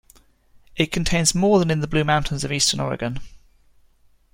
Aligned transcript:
It 0.75 0.91
contains 0.91 1.35
more 1.35 1.59
than 1.59 1.69
in 1.69 1.81
the 1.81 1.87
Blue 1.87 2.03
Mountains 2.03 2.43
of 2.43 2.51
eastern 2.51 2.79
Oregon. 2.79 3.19